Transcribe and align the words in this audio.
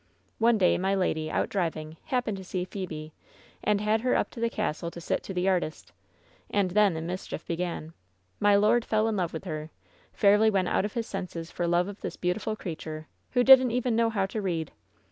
One 0.39 0.57
day 0.57 0.79
my 0.79 0.95
lady, 0.95 1.29
out 1.29 1.47
driving, 1.49 1.95
happened 2.05 2.35
to 2.37 2.43
see 2.43 2.65
Phebe, 2.65 3.13
and 3.63 3.79
had 3.79 4.01
her 4.01 4.15
up 4.15 4.31
to 4.31 4.39
the 4.39 4.49
castle 4.49 4.89
to 4.89 4.99
sit 4.99 5.21
to 5.21 5.31
the 5.35 5.47
artist. 5.47 5.91
And 6.49 6.71
then 6.71 6.95
the 6.95 7.03
mischief 7.03 7.45
began. 7.45 7.93
My 8.39 8.55
lord 8.55 8.83
fell 8.83 9.07
in 9.07 9.15
love 9.15 9.31
with 9.31 9.43
her. 9.43 9.69
Fairly 10.11 10.49
went 10.49 10.69
out 10.69 10.85
of 10.85 10.93
his 10.93 11.05
senses 11.05 11.51
for 11.51 11.67
love 11.67 11.87
of 11.87 12.01
this 12.01 12.15
beautiful 12.17 12.55
creature, 12.55 13.05
who 13.33 13.43
didn't 13.43 13.69
even 13.69 13.95
know 13.95 14.09
how 14.09 14.25
to 14.25 14.41
read. 14.41 14.71